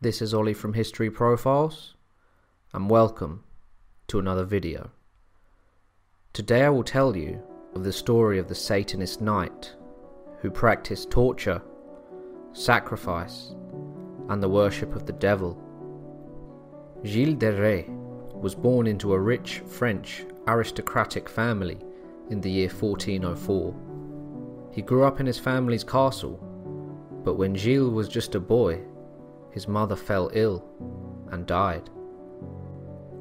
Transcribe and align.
This 0.00 0.22
is 0.22 0.32
Ollie 0.32 0.54
from 0.54 0.74
History 0.74 1.10
Profiles, 1.10 1.96
and 2.72 2.88
welcome 2.88 3.42
to 4.06 4.20
another 4.20 4.44
video. 4.44 4.92
Today 6.32 6.62
I 6.62 6.68
will 6.68 6.84
tell 6.84 7.16
you 7.16 7.42
of 7.74 7.82
the 7.82 7.92
story 7.92 8.38
of 8.38 8.46
the 8.46 8.54
Satanist 8.54 9.20
knight 9.20 9.74
who 10.40 10.52
practiced 10.52 11.10
torture, 11.10 11.60
sacrifice, 12.52 13.56
and 14.28 14.40
the 14.40 14.48
worship 14.48 14.94
of 14.94 15.04
the 15.04 15.14
devil. 15.14 15.60
Gilles 17.04 17.34
de 17.34 17.60
Rais 17.60 17.86
was 18.34 18.54
born 18.54 18.86
into 18.86 19.14
a 19.14 19.18
rich 19.18 19.62
French 19.66 20.24
aristocratic 20.46 21.28
family 21.28 21.80
in 22.30 22.40
the 22.40 22.52
year 22.52 22.68
1404. 22.68 23.74
He 24.70 24.80
grew 24.80 25.02
up 25.02 25.18
in 25.18 25.26
his 25.26 25.40
family's 25.40 25.82
castle, 25.82 26.38
but 27.24 27.34
when 27.34 27.56
Gilles 27.56 27.90
was 27.90 28.08
just 28.08 28.36
a 28.36 28.40
boy, 28.40 28.80
his 29.50 29.68
mother 29.68 29.96
fell 29.96 30.30
ill 30.32 30.64
and 31.30 31.46
died. 31.46 31.90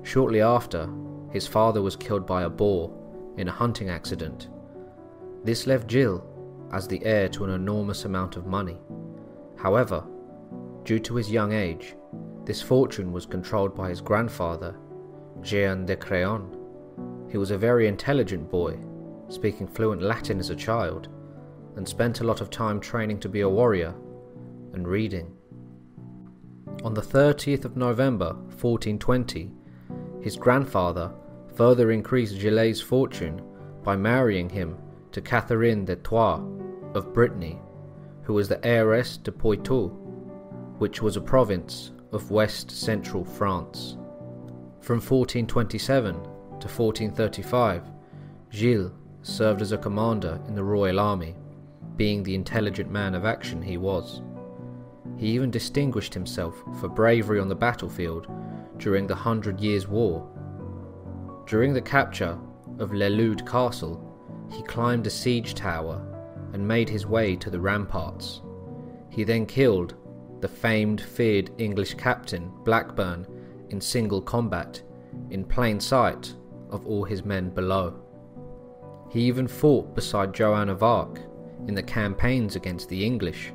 Shortly 0.04 0.42
after, 0.42 0.90
his 1.32 1.48
father 1.48 1.82
was 1.82 1.96
killed 1.96 2.26
by 2.26 2.44
a 2.44 2.50
boar 2.50 2.94
in 3.38 3.48
a 3.48 3.52
hunting 3.52 3.90
accident. 3.90 4.50
This 5.44 5.68
left 5.68 5.90
Gilles 5.90 6.24
as 6.72 6.88
the 6.88 7.04
heir 7.06 7.30
to 7.30 7.46
an 7.46 7.52
enormous 7.52 8.06
amount 8.06 8.36
of 8.36 8.46
money. 8.46 8.78
However, 9.58 10.04
due 10.84 11.00
to 11.00 11.16
his 11.16 11.32
young 11.32 11.54
age, 11.54 11.96
this 12.46 12.62
fortune 12.62 13.12
was 13.12 13.26
controlled 13.26 13.76
by 13.76 13.90
his 13.90 14.02
grandfather, 14.02 14.76
Jean 15.42 15.86
de 15.86 15.96
Craon. 15.96 16.54
He 17.30 17.38
was 17.38 17.52
a 17.52 17.58
very 17.58 17.88
intelligent 17.88 18.50
boy, 18.50 18.78
speaking 19.28 19.68
fluent 19.68 20.02
Latin 20.02 20.40
as 20.40 20.50
a 20.50 20.56
child, 20.56 21.10
and 21.76 21.88
spent 21.88 22.22
a 22.22 22.24
lot 22.24 22.42
of 22.42 22.50
time 22.50 22.80
training 22.80 23.20
to 23.20 23.30
be 23.30 23.42
a 23.42 23.50
warrior 23.50 23.94
and 24.74 24.88
reading. 24.88 25.34
On 26.84 26.94
the 26.94 27.02
30th 27.02 27.66
of 27.66 27.76
November 27.76 28.34
1420, 28.34 29.52
his 30.22 30.36
grandfather 30.36 31.12
further 31.56 31.92
increased 31.92 32.36
Gilles' 32.36 32.80
fortune 32.80 33.42
by 33.84 33.96
marrying 33.96 34.48
him 34.48 34.78
to 35.12 35.20
Catherine 35.20 35.86
de 35.86 35.98
of 36.94 37.14
Brittany, 37.14 37.60
who 38.22 38.34
was 38.34 38.48
the 38.48 38.64
heiress 38.66 39.18
to 39.18 39.32
Poitou, 39.32 39.88
which 40.78 41.02
was 41.02 41.18
a 41.18 41.22
province 41.22 41.92
of 42.12 42.30
west 42.30 42.70
central 42.70 43.26
France. 43.26 43.98
From 44.80 44.98
1427 44.98 46.14
to 46.14 46.68
1435, 46.68 47.90
Gilles 48.52 48.92
served 49.24 49.62
as 49.62 49.72
a 49.72 49.78
commander 49.78 50.40
in 50.48 50.54
the 50.54 50.64
royal 50.64 51.00
army, 51.00 51.36
being 51.96 52.22
the 52.22 52.36
intelligent 52.36 52.92
man 52.92 53.16
of 53.16 53.26
action 53.26 53.64
he 53.64 53.78
was. 53.78 54.22
He 55.18 55.30
even 55.30 55.50
distinguished 55.50 56.14
himself 56.14 56.56
for 56.80 56.88
bravery 56.88 57.40
on 57.40 57.50
the 57.50 57.56
battlefield 57.56 58.28
during 58.78 59.08
the 59.08 59.16
Hundred 59.16 59.60
Years' 59.60 59.88
War. 59.88 60.28
During 61.48 61.74
the 61.74 61.82
capture 61.82 62.38
of 62.80 62.94
Le 62.94 63.10
Lude 63.10 63.46
Castle, 63.46 64.04
he 64.52 64.62
climbed 64.64 65.08
a 65.08 65.10
siege 65.10 65.56
tower 65.56 66.02
and 66.54 66.68
made 66.68 66.88
his 66.88 67.06
way 67.06 67.36
to 67.38 67.50
the 67.50 67.60
ramparts. 67.60 68.42
He 69.10 69.24
then 69.24 69.46
killed 69.46 69.96
the 70.40 70.48
famed, 70.48 71.02
feared 71.02 71.52
English 71.58 71.96
captain 71.96 72.52
Blackburn 72.64 73.26
in 73.70 73.82
single 73.82 74.22
combat, 74.22 74.82
in 75.32 75.44
plain 75.44 75.80
sight 75.80 76.36
of 76.70 76.86
all 76.86 77.04
his 77.04 77.26
men 77.26 77.50
below. 77.50 78.00
He 79.10 79.22
even 79.22 79.48
fought 79.48 79.96
beside 79.96 80.34
Joan 80.34 80.70
of 80.70 80.84
Arc 80.84 81.20
in 81.68 81.74
the 81.74 81.84
campaigns 81.84 82.56
against 82.56 82.90
the 82.90 83.04
English. 83.04 83.52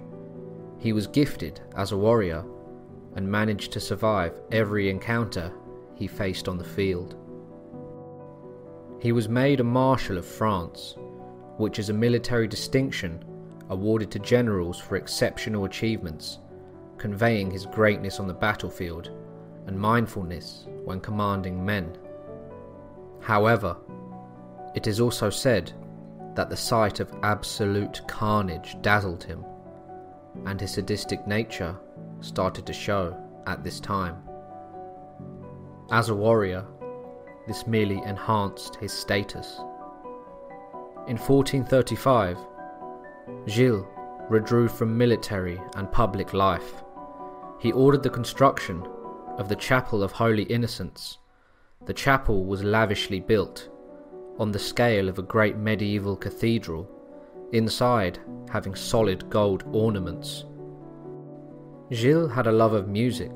He 0.83 0.93
was 0.93 1.07
gifted 1.07 1.61
as 1.77 1.93
a 1.93 1.97
warrior 1.97 2.45
and 3.15 3.31
managed 3.31 3.71
to 3.73 3.81
survive 3.81 4.35
every 4.51 4.91
encounter 4.91 5.53
he 5.95 6.09
faced 6.09 6.49
on 6.49 6.59
the 6.59 6.65
field. 6.65 7.15
He 8.99 9.13
was 9.13 9.29
made 9.29 9.61
a 9.61 9.65
Marshal 9.65 10.19
of 10.19 10.27
France, 10.27 10.97
which 11.57 11.79
is 11.79 11.89
a 11.89 11.95
military 11.95 12.49
distinction 12.49 13.25
awarded 13.71 14.11
to 14.11 14.19
generals 14.19 14.77
for 14.77 14.97
exceptional 14.97 15.67
achievements, 15.67 16.41
conveying 16.99 17.53
his 17.53 17.67
greatness 17.67 18.19
on 18.19 18.27
the 18.27 18.35
battlefield 18.35 19.11
and 19.69 19.79
mindfulness 19.79 20.67
when 20.85 20.99
commanding 20.99 21.65
men. 21.65 21.97
However, 23.21 23.77
it 24.75 24.89
is 24.89 24.99
also 24.99 25.31
said 25.31 25.73
that 26.35 26.51
the 26.51 26.57
sight 26.57 26.99
of 26.99 27.15
absolute 27.23 28.01
carnage 28.09 28.75
dazzled 28.83 29.23
him, 29.23 29.45
and 30.47 30.61
his 30.61 30.73
sadistic 30.73 31.27
nature 31.27 31.77
started 32.21 32.67
to 32.67 32.73
show 32.73 33.17
at 33.47 33.63
this 33.63 33.81
time. 33.81 34.17
As 35.91 36.09
a 36.09 36.15
warrior, 36.15 36.65
this 37.47 37.67
merely 37.67 38.01
enhanced 38.07 38.77
his 38.77 38.93
status. 38.93 39.59
In 41.09 41.19
1435, 41.19 42.39
Gilles 43.49 43.85
withdrew 44.31 44.69
from 44.69 44.97
military 44.97 45.61
and 45.77 45.91
public 45.91 46.33
life. 46.33 46.83
He 47.59 47.73
ordered 47.73 48.03
the 48.03 48.11
construction 48.11 48.87
of 49.39 49.49
the 49.49 49.57
Chapel 49.57 50.03
of 50.03 50.13
Holy 50.13 50.45
Innocents. 50.45 51.19
The 51.87 51.95
chapel 51.95 52.45
was 52.45 52.63
lavishly 52.63 53.21
built, 53.21 53.69
on 54.39 54.53
the 54.53 54.59
scale 54.59 55.09
of 55.09 55.19
a 55.19 55.23
great 55.23 55.57
medieval 55.57 56.17
cathedral, 56.17 56.89
inside 57.53 58.19
having 58.51 58.75
solid 58.75 59.29
gold 59.31 59.65
ornaments. 59.73 60.45
Gilles 61.93 62.29
had 62.29 62.47
a 62.47 62.53
love 62.53 62.73
of 62.73 62.89
music 62.89 63.33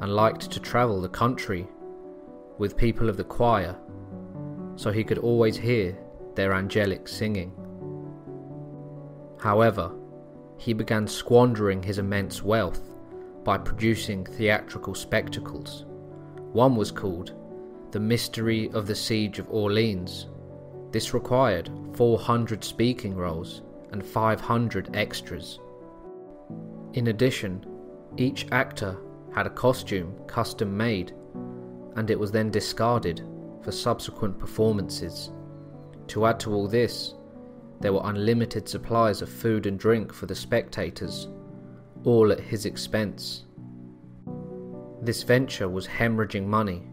and 0.00 0.14
liked 0.14 0.50
to 0.50 0.60
travel 0.60 1.00
the 1.00 1.08
country 1.08 1.66
with 2.58 2.76
people 2.76 3.08
of 3.08 3.16
the 3.16 3.24
choir, 3.24 3.76
so 4.76 4.90
he 4.90 5.04
could 5.04 5.18
always 5.18 5.56
hear 5.56 5.96
their 6.34 6.54
angelic 6.54 7.06
singing. 7.06 7.52
However, 9.38 9.92
he 10.56 10.72
began 10.72 11.06
squandering 11.06 11.82
his 11.82 11.98
immense 11.98 12.42
wealth 12.42 12.94
by 13.44 13.58
producing 13.58 14.24
theatrical 14.24 14.94
spectacles. 14.94 15.84
One 16.52 16.76
was 16.76 16.90
called 16.90 17.32
The 17.90 18.00
Mystery 18.00 18.70
of 18.72 18.86
the 18.86 18.94
Siege 18.94 19.38
of 19.38 19.50
Orleans. 19.50 20.28
This 20.94 21.12
required 21.12 21.68
400 21.94 22.62
speaking 22.62 23.16
roles 23.16 23.62
and 23.90 24.06
500 24.06 24.94
extras. 24.94 25.58
In 26.92 27.08
addition, 27.08 27.66
each 28.16 28.46
actor 28.52 28.96
had 29.34 29.48
a 29.48 29.50
costume 29.50 30.14
custom 30.28 30.76
made, 30.76 31.12
and 31.96 32.08
it 32.10 32.20
was 32.20 32.30
then 32.30 32.48
discarded 32.48 33.22
for 33.60 33.72
subsequent 33.72 34.38
performances. 34.38 35.32
To 36.06 36.26
add 36.26 36.38
to 36.40 36.54
all 36.54 36.68
this, 36.68 37.14
there 37.80 37.92
were 37.92 38.08
unlimited 38.08 38.68
supplies 38.68 39.20
of 39.20 39.28
food 39.28 39.66
and 39.66 39.76
drink 39.76 40.12
for 40.12 40.26
the 40.26 40.34
spectators, 40.36 41.26
all 42.04 42.30
at 42.30 42.38
his 42.38 42.66
expense. 42.66 43.46
This 45.02 45.24
venture 45.24 45.68
was 45.68 45.88
hemorrhaging 45.88 46.46
money. 46.46 46.84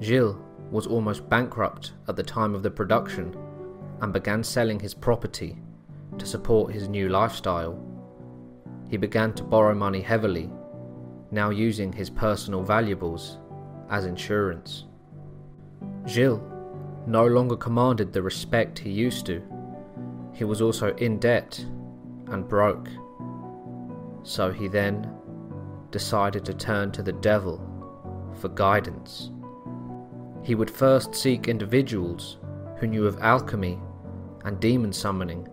Gilles 0.00 0.36
was 0.70 0.86
almost 0.86 1.28
bankrupt 1.28 1.92
at 2.08 2.16
the 2.16 2.22
time 2.22 2.54
of 2.54 2.62
the 2.62 2.70
production 2.70 3.36
and 4.00 4.12
began 4.12 4.42
selling 4.42 4.78
his 4.78 4.94
property 4.94 5.58
to 6.18 6.26
support 6.26 6.72
his 6.72 6.88
new 6.88 7.08
lifestyle. 7.08 7.78
He 8.88 8.96
began 8.96 9.32
to 9.34 9.42
borrow 9.42 9.74
money 9.74 10.00
heavily, 10.00 10.50
now 11.30 11.50
using 11.50 11.92
his 11.92 12.10
personal 12.10 12.62
valuables 12.62 13.38
as 13.88 14.04
insurance. 14.04 14.84
Gilles 16.06 16.40
no 17.06 17.26
longer 17.26 17.56
commanded 17.56 18.12
the 18.12 18.22
respect 18.22 18.78
he 18.78 18.90
used 18.90 19.26
to. 19.26 19.42
He 20.32 20.44
was 20.44 20.60
also 20.60 20.94
in 20.96 21.18
debt 21.18 21.64
and 22.28 22.48
broke. 22.48 22.88
So 24.22 24.52
he 24.52 24.68
then 24.68 25.10
decided 25.90 26.44
to 26.44 26.54
turn 26.54 26.92
to 26.92 27.02
the 27.02 27.12
devil 27.12 27.60
for 28.40 28.48
guidance. 28.48 29.30
He 30.42 30.54
would 30.54 30.70
first 30.70 31.14
seek 31.14 31.48
individuals 31.48 32.38
who 32.78 32.86
knew 32.86 33.06
of 33.06 33.18
alchemy 33.20 33.78
and 34.44 34.58
demon 34.58 34.92
summoning 34.92 35.46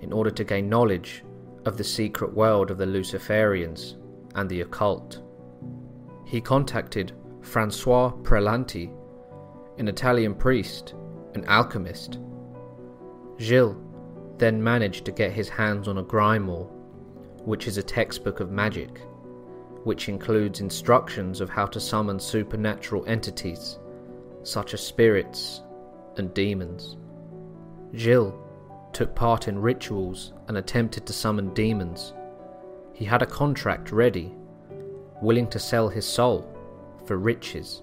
in 0.00 0.12
order 0.12 0.30
to 0.30 0.44
gain 0.44 0.68
knowledge 0.68 1.24
of 1.64 1.76
the 1.76 1.84
secret 1.84 2.32
world 2.34 2.70
of 2.70 2.78
the 2.78 2.86
Luciferians 2.86 3.96
and 4.34 4.48
the 4.48 4.60
occult. 4.60 5.22
He 6.26 6.40
contacted 6.40 7.12
Francois 7.40 8.12
Prelanti, 8.22 8.92
an 9.78 9.88
Italian 9.88 10.34
priest 10.34 10.94
and 11.34 11.46
alchemist. 11.46 12.18
Gilles 13.38 13.76
then 14.38 14.62
managed 14.62 15.04
to 15.06 15.12
get 15.12 15.32
his 15.32 15.48
hands 15.48 15.88
on 15.88 15.98
a 15.98 16.04
grimoire, 16.04 16.68
which 17.44 17.66
is 17.66 17.78
a 17.78 17.82
textbook 17.82 18.40
of 18.40 18.50
magic, 18.50 19.00
which 19.84 20.08
includes 20.08 20.60
instructions 20.60 21.40
of 21.40 21.48
how 21.48 21.66
to 21.66 21.80
summon 21.80 22.18
supernatural 22.20 23.04
entities, 23.06 23.78
such 24.46 24.74
as 24.74 24.80
spirits 24.80 25.62
and 26.16 26.32
demons. 26.32 26.96
Gilles 27.94 28.34
took 28.92 29.14
part 29.14 29.48
in 29.48 29.58
rituals 29.58 30.32
and 30.48 30.56
attempted 30.56 31.04
to 31.06 31.12
summon 31.12 31.52
demons. 31.52 32.14
He 32.92 33.04
had 33.04 33.22
a 33.22 33.26
contract 33.26 33.90
ready, 33.92 34.32
willing 35.20 35.48
to 35.48 35.58
sell 35.58 35.88
his 35.88 36.06
soul 36.06 36.48
for 37.04 37.18
riches. 37.18 37.82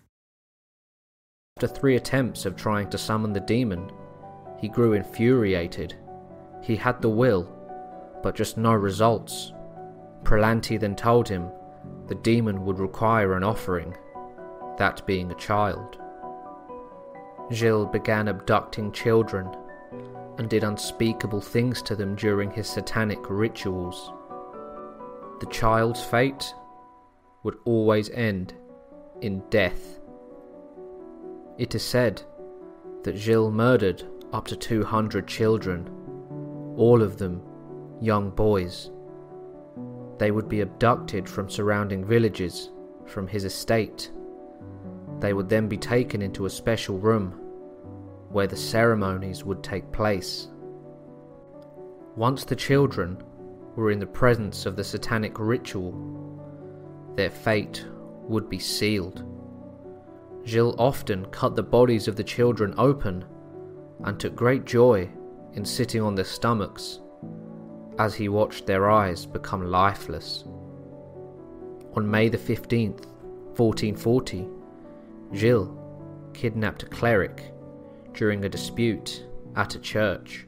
After 1.63 1.75
three 1.75 1.95
attempts 1.95 2.47
of 2.47 2.55
trying 2.55 2.89
to 2.89 2.97
summon 2.97 3.33
the 3.33 3.39
demon, 3.39 3.91
he 4.57 4.67
grew 4.67 4.93
infuriated. 4.93 5.93
He 6.63 6.75
had 6.75 6.99
the 7.03 7.09
will, 7.09 7.55
but 8.23 8.33
just 8.33 8.57
no 8.57 8.73
results. 8.73 9.53
Prelanti 10.23 10.79
then 10.79 10.95
told 10.95 11.29
him 11.29 11.51
the 12.07 12.15
demon 12.15 12.65
would 12.65 12.79
require 12.79 13.35
an 13.35 13.43
offering, 13.43 13.95
that 14.79 15.05
being 15.05 15.29
a 15.29 15.35
child. 15.35 15.99
Gilles 17.53 17.91
began 17.91 18.27
abducting 18.27 18.91
children 18.91 19.47
and 20.39 20.49
did 20.49 20.63
unspeakable 20.63 21.41
things 21.41 21.83
to 21.83 21.95
them 21.95 22.15
during 22.15 22.49
his 22.49 22.67
satanic 22.67 23.19
rituals. 23.29 24.11
The 25.41 25.49
child's 25.51 26.03
fate 26.03 26.55
would 27.43 27.59
always 27.65 28.09
end 28.09 28.55
in 29.21 29.43
death. 29.51 30.00
It 31.61 31.75
is 31.75 31.83
said 31.83 32.23
that 33.03 33.15
Gilles 33.15 33.51
murdered 33.51 34.03
up 34.33 34.47
to 34.47 34.55
200 34.55 35.27
children, 35.27 35.87
all 36.75 37.03
of 37.03 37.19
them 37.19 37.43
young 38.01 38.31
boys. 38.31 38.89
They 40.17 40.31
would 40.31 40.49
be 40.49 40.61
abducted 40.61 41.29
from 41.29 41.51
surrounding 41.51 42.03
villages, 42.03 42.71
from 43.05 43.27
his 43.27 43.45
estate. 43.45 44.11
They 45.19 45.33
would 45.33 45.49
then 45.49 45.67
be 45.67 45.77
taken 45.77 46.23
into 46.23 46.47
a 46.47 46.49
special 46.49 46.97
room 46.97 47.29
where 48.29 48.47
the 48.47 48.57
ceremonies 48.57 49.43
would 49.43 49.63
take 49.63 49.91
place. 49.91 50.47
Once 52.15 52.43
the 52.43 52.55
children 52.55 53.21
were 53.75 53.91
in 53.91 53.99
the 53.99 54.07
presence 54.07 54.65
of 54.65 54.75
the 54.75 54.83
satanic 54.83 55.37
ritual, 55.37 55.93
their 57.15 57.29
fate 57.29 57.85
would 58.23 58.49
be 58.49 58.57
sealed. 58.57 59.23
Gilles 60.45 60.75
often 60.77 61.25
cut 61.27 61.55
the 61.55 61.63
bodies 61.63 62.07
of 62.07 62.15
the 62.15 62.23
children 62.23 62.73
open 62.77 63.25
and 64.03 64.19
took 64.19 64.35
great 64.35 64.65
joy 64.65 65.09
in 65.53 65.65
sitting 65.65 66.01
on 66.01 66.15
their 66.15 66.25
stomachs 66.25 66.99
as 67.99 68.15
he 68.15 68.29
watched 68.29 68.65
their 68.65 68.89
eyes 68.89 69.25
become 69.25 69.69
lifeless. 69.69 70.43
On 71.95 72.09
May 72.09 72.29
the 72.29 72.37
15th, 72.37 73.05
1440, 73.57 74.47
Gilles 75.35 75.77
kidnapped 76.33 76.83
a 76.83 76.87
cleric 76.87 77.53
during 78.13 78.43
a 78.43 78.49
dispute 78.49 79.25
at 79.55 79.75
a 79.75 79.79
church. 79.79 80.47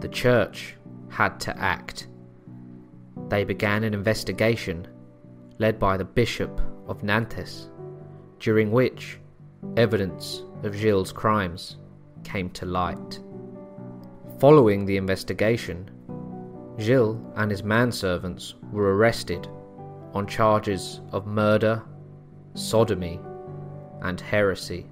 The 0.00 0.08
church 0.08 0.76
had 1.08 1.38
to 1.40 1.56
act. 1.58 2.08
They 3.28 3.44
began 3.44 3.84
an 3.84 3.94
investigation 3.94 4.88
led 5.58 5.78
by 5.78 5.96
the 5.96 6.04
Bishop 6.04 6.60
of 6.86 7.02
Nantes 7.02 7.68
during 8.38 8.70
which 8.70 9.18
evidence 9.76 10.42
of 10.62 10.74
Gilles' 10.74 11.12
crimes 11.12 11.76
came 12.24 12.50
to 12.50 12.66
light. 12.66 13.20
Following 14.38 14.84
the 14.84 14.96
investigation, 14.96 15.90
Gilles 16.78 17.20
and 17.36 17.50
his 17.50 17.62
manservants 17.62 18.54
were 18.70 18.94
arrested 18.96 19.48
on 20.14 20.26
charges 20.26 21.00
of 21.12 21.26
murder, 21.26 21.82
sodomy, 22.54 23.20
and 24.02 24.20
heresy. 24.20 24.86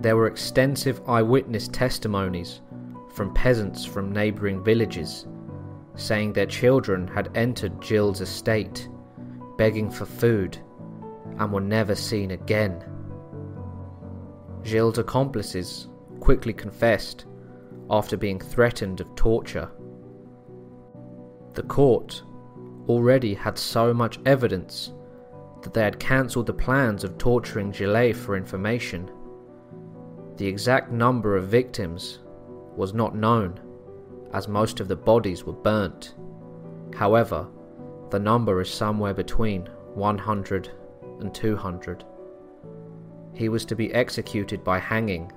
There 0.00 0.16
were 0.16 0.26
extensive 0.26 1.00
eyewitness 1.08 1.68
testimonies 1.68 2.60
from 3.14 3.32
peasants 3.34 3.84
from 3.84 4.10
neighbouring 4.10 4.64
villages 4.64 5.26
saying 5.94 6.32
their 6.32 6.46
children 6.46 7.06
had 7.06 7.30
entered 7.36 7.82
Gilles' 7.82 8.20
estate 8.20 8.88
begging 9.56 9.90
for 9.90 10.06
food 10.06 10.58
and 11.42 11.52
were 11.52 11.60
never 11.60 11.94
seen 11.94 12.30
again. 12.30 12.84
Gilles' 14.64 14.98
accomplices 14.98 15.88
quickly 16.20 16.52
confessed 16.52 17.24
after 17.90 18.16
being 18.16 18.38
threatened 18.38 19.00
of 19.00 19.14
torture. 19.16 19.68
The 21.54 21.64
court 21.64 22.22
already 22.88 23.34
had 23.34 23.58
so 23.58 23.92
much 23.92 24.20
evidence 24.24 24.92
that 25.62 25.74
they 25.74 25.82
had 25.82 25.98
cancelled 25.98 26.46
the 26.46 26.52
plans 26.52 27.04
of 27.04 27.18
torturing 27.18 27.72
Gilles 27.72 28.14
for 28.14 28.36
information. 28.36 29.10
The 30.36 30.46
exact 30.46 30.92
number 30.92 31.36
of 31.36 31.48
victims 31.48 32.20
was 32.76 32.94
not 32.94 33.16
known, 33.16 33.60
as 34.32 34.48
most 34.48 34.80
of 34.80 34.88
the 34.88 34.96
bodies 34.96 35.44
were 35.44 35.52
burnt. 35.52 36.14
However, 36.94 37.48
the 38.10 38.18
number 38.18 38.60
is 38.60 38.70
somewhere 38.70 39.14
between 39.14 39.66
100 39.94 40.70
and 41.20 41.34
200. 41.34 42.04
He 43.34 43.48
was 43.48 43.64
to 43.66 43.76
be 43.76 43.92
executed 43.94 44.62
by 44.62 44.78
hanging 44.78 45.32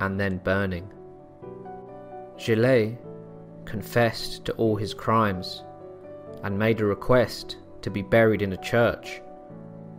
and 0.00 0.18
then 0.18 0.38
burning. 0.38 0.92
Gilles 2.38 2.98
confessed 3.64 4.44
to 4.44 4.52
all 4.52 4.76
his 4.76 4.94
crimes 4.94 5.64
and 6.42 6.58
made 6.58 6.80
a 6.80 6.84
request 6.84 7.56
to 7.82 7.90
be 7.90 8.02
buried 8.02 8.42
in 8.42 8.52
a 8.52 8.58
church, 8.58 9.20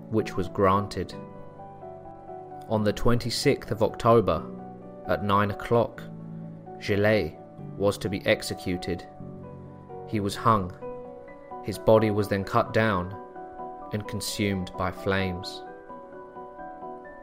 which 0.10 0.36
was 0.36 0.48
granted. 0.48 1.14
On 2.70 2.84
the 2.84 2.94
26th 2.94 3.72
of 3.72 3.84
October, 3.84 4.44
at 5.08 5.24
9 5.24 5.52
o'clock, 5.52 6.04
Gilles 6.80 7.34
was 7.78 7.98
to 7.98 8.10
be 8.10 8.26
executed. 8.26 9.06
He 10.08 10.20
was 10.20 10.36
hung. 10.36 10.74
His 11.64 11.78
body 11.78 12.12
was 12.12 12.28
then 12.28 12.44
cut 12.44 12.74
down 12.74 13.16
and 13.94 14.08
consumed 14.08 14.72
by 14.78 14.92
flames. 14.92 15.64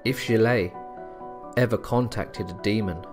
If 0.04 0.20
Gilles 0.20 0.72
ever 1.56 1.78
contacted 1.78 2.50
a 2.50 2.62
demon 2.62 3.04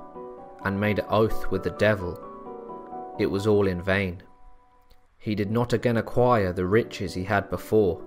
and 0.64 0.80
made 0.80 1.00
an 1.00 1.06
oath 1.10 1.50
with 1.52 1.64
the 1.64 1.72
devil, 1.72 2.20
it 3.20 3.26
was 3.28 3.48
all 3.48 3.68
in 3.68 3.82
vain. 3.82 4.24
He 5.18 5.36
did 5.36 5.52
not 5.52 5.74
again 5.74 5.98
acquire 5.98 6.52
the 6.52 6.66
riches 6.66 7.14
he 7.14 7.24
had 7.24 7.50
before. 7.50 8.02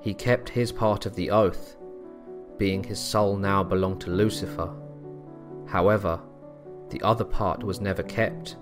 He 0.00 0.14
kept 0.14 0.48
his 0.48 0.72
part 0.72 1.06
of 1.06 1.14
the 1.14 1.30
oath, 1.30 1.76
being 2.58 2.82
his 2.82 2.98
soul 2.98 3.36
now 3.36 3.62
belonged 3.62 4.00
to 4.02 4.10
Lucifer. 4.10 4.70
However, 5.66 6.20
the 6.90 7.00
other 7.02 7.24
part 7.24 7.62
was 7.62 7.80
never 7.80 8.02
kept, 8.02 8.56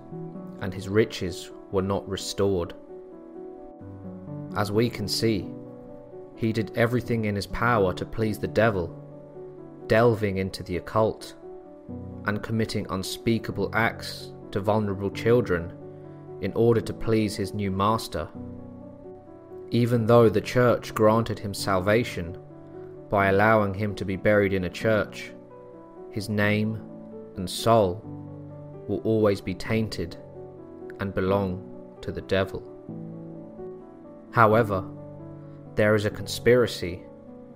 and 0.61 0.73
his 0.73 0.87
riches 0.87 1.51
were 1.71 1.81
not 1.81 2.07
restored. 2.07 2.73
As 4.55 4.71
we 4.71 4.89
can 4.89 5.07
see, 5.07 5.49
he 6.41 6.51
did 6.51 6.75
everything 6.75 7.25
in 7.25 7.35
his 7.35 7.45
power 7.45 7.93
to 7.93 8.03
please 8.03 8.39
the 8.39 8.47
devil, 8.47 8.89
delving 9.85 10.37
into 10.37 10.63
the 10.63 10.77
occult 10.77 11.35
and 12.25 12.41
committing 12.41 12.87
unspeakable 12.89 13.69
acts 13.75 14.33
to 14.49 14.59
vulnerable 14.59 15.11
children 15.11 15.71
in 16.41 16.51
order 16.53 16.81
to 16.81 16.93
please 16.93 17.35
his 17.35 17.53
new 17.53 17.69
master. 17.69 18.27
Even 19.69 20.07
though 20.07 20.29
the 20.29 20.41
church 20.41 20.95
granted 20.95 21.37
him 21.37 21.53
salvation 21.53 22.35
by 23.11 23.27
allowing 23.27 23.71
him 23.71 23.93
to 23.93 24.03
be 24.03 24.15
buried 24.15 24.51
in 24.51 24.63
a 24.63 24.69
church, 24.69 25.33
his 26.09 26.27
name 26.27 26.81
and 27.35 27.47
soul 27.47 28.01
will 28.87 29.01
always 29.01 29.41
be 29.41 29.53
tainted 29.53 30.17
and 30.99 31.13
belong 31.13 31.63
to 32.01 32.11
the 32.11 32.21
devil. 32.21 32.63
However, 34.31 34.83
there 35.75 35.95
is 35.95 36.05
a 36.05 36.09
conspiracy 36.09 37.03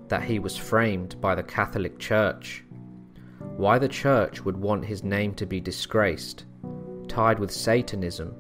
that 0.07 0.24
he 0.24 0.39
was 0.39 0.55
framed 0.55 1.19
by 1.19 1.36
the 1.36 1.43
Catholic 1.43 2.00
Church. 2.00 2.63
Why 3.57 3.77
the 3.79 3.88
Church 3.88 4.43
would 4.43 4.57
want 4.57 4.86
his 4.86 5.03
name 5.03 5.34
to 5.36 5.45
be 5.45 5.60
disgraced, 5.60 6.45
tied 7.07 7.39
with 7.39 7.51
Satanism 7.51 8.36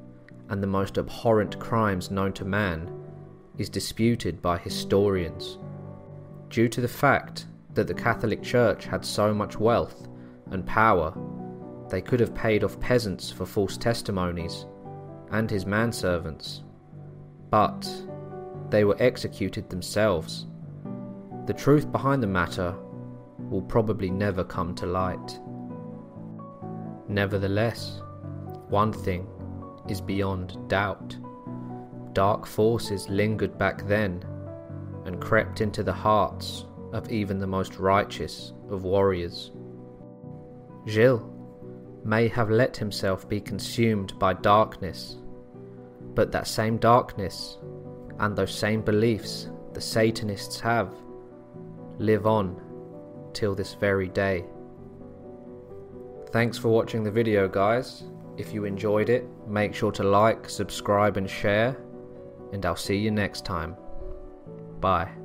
and 0.49 0.61
the 0.61 0.67
most 0.67 0.97
abhorrent 0.97 1.59
crimes 1.59 2.11
known 2.11 2.33
to 2.33 2.45
man, 2.45 2.91
is 3.57 3.69
disputed 3.69 4.41
by 4.41 4.57
historians. 4.57 5.57
Due 6.49 6.69
to 6.69 6.81
the 6.81 6.87
fact 6.87 7.47
that 7.73 7.87
the 7.87 7.93
Catholic 7.93 8.43
Church 8.43 8.85
had 8.85 9.03
so 9.03 9.33
much 9.33 9.59
wealth 9.59 10.07
and 10.51 10.65
power, 10.65 11.13
they 11.89 12.01
could 12.01 12.19
have 12.19 12.35
paid 12.35 12.63
off 12.63 12.79
peasants 12.79 13.31
for 13.31 13.45
false 13.45 13.77
testimonies 13.77 14.65
and 15.31 15.49
his 15.49 15.65
manservants. 15.65 16.61
But 17.49 17.87
they 18.69 18.83
were 18.83 18.97
executed 18.99 19.69
themselves. 19.69 20.47
The 21.45 21.53
truth 21.53 21.91
behind 21.91 22.23
the 22.23 22.27
matter 22.27 22.75
will 23.37 23.61
probably 23.61 24.09
never 24.09 24.43
come 24.43 24.73
to 24.75 24.85
light. 24.85 25.39
Nevertheless, 27.07 28.01
one 28.69 28.91
thing 28.91 29.27
is 29.87 30.01
beyond 30.01 30.57
doubt. 30.67 31.15
Dark 32.13 32.45
forces 32.45 33.07
lingered 33.09 33.57
back 33.57 33.85
then 33.87 34.25
and 35.05 35.21
crept 35.21 35.61
into 35.61 35.83
the 35.83 35.93
hearts 35.93 36.65
of 36.93 37.11
even 37.11 37.37
the 37.37 37.47
most 37.47 37.77
righteous 37.77 38.53
of 38.69 38.83
warriors. 38.83 39.51
Gilles 40.87 41.21
may 42.03 42.27
have 42.27 42.49
let 42.49 42.77
himself 42.77 43.27
be 43.27 43.39
consumed 43.39 44.17
by 44.17 44.33
darkness, 44.33 45.17
but 46.13 46.31
that 46.31 46.47
same 46.47 46.77
darkness 46.77 47.57
and 48.19 48.35
those 48.35 48.53
same 48.53 48.81
beliefs 48.81 49.49
the 49.73 49.81
Satanists 49.81 50.59
have 50.59 50.93
live 51.99 52.25
on 52.25 52.61
till 53.33 53.55
this 53.55 53.73
very 53.73 54.07
day. 54.07 54.45
Thanks 56.31 56.57
for 56.57 56.69
watching 56.69 57.03
the 57.03 57.11
video, 57.11 57.47
guys. 57.47 58.03
If 58.37 58.53
you 58.53 58.65
enjoyed 58.65 59.09
it, 59.09 59.25
make 59.47 59.73
sure 59.73 59.91
to 59.93 60.03
like, 60.03 60.49
subscribe, 60.49 61.17
and 61.17 61.29
share, 61.29 61.77
and 62.51 62.65
I'll 62.65 62.75
see 62.75 62.97
you 62.97 63.11
next 63.11 63.45
time. 63.45 63.75
Bye. 64.79 65.24